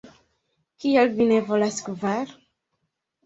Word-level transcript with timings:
Kial 0.85 1.11
vi 1.19 1.27
ne 1.31 1.37
volas 1.49 1.77
kvar?" 1.89 2.31